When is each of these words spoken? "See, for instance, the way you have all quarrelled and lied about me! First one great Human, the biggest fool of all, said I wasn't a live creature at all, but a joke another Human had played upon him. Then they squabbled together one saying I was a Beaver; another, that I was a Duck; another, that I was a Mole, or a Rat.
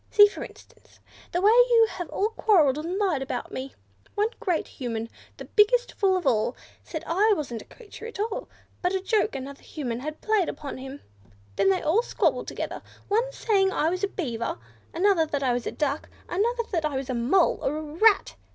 "See, 0.09 0.25
for 0.25 0.43
instance, 0.43 0.97
the 1.31 1.41
way 1.43 1.51
you 1.51 1.85
have 1.87 2.09
all 2.09 2.29
quarrelled 2.29 2.79
and 2.79 2.97
lied 2.97 3.21
about 3.21 3.51
me! 3.51 3.67
First 4.07 4.15
one 4.17 4.29
great 4.39 4.67
Human, 4.67 5.11
the 5.37 5.45
biggest 5.45 5.93
fool 5.93 6.17
of 6.17 6.25
all, 6.25 6.55
said 6.83 7.03
I 7.05 7.33
wasn't 7.37 7.61
a 7.61 7.65
live 7.65 7.69
creature 7.77 8.07
at 8.07 8.19
all, 8.19 8.49
but 8.81 8.95
a 8.95 8.99
joke 8.99 9.35
another 9.35 9.61
Human 9.61 9.99
had 9.99 10.19
played 10.19 10.49
upon 10.49 10.79
him. 10.79 11.01
Then 11.55 11.69
they 11.69 11.83
squabbled 12.01 12.47
together 12.47 12.81
one 13.09 13.31
saying 13.31 13.71
I 13.71 13.91
was 13.91 14.03
a 14.03 14.07
Beaver; 14.07 14.57
another, 14.91 15.27
that 15.27 15.43
I 15.43 15.53
was 15.53 15.67
a 15.67 15.71
Duck; 15.71 16.09
another, 16.27 16.63
that 16.71 16.83
I 16.83 16.95
was 16.97 17.11
a 17.11 17.13
Mole, 17.13 17.59
or 17.61 17.77
a 17.77 17.81
Rat. 17.83 18.33